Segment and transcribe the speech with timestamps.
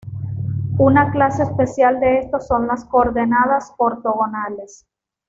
[0.79, 4.87] Una clase especial de estos son las coordenadas ortogonales.